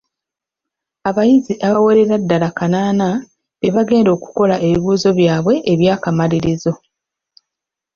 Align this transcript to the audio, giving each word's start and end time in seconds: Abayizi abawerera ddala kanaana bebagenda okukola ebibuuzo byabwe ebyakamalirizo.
Abayizi 1.09 1.53
abawerera 1.67 2.15
ddala 2.23 2.47
kanaana 2.57 3.07
bebagenda 3.59 4.09
okukola 4.17 4.55
ebibuuzo 4.65 5.09
byabwe 5.19 5.53
ebyakamalirizo. 5.71 6.73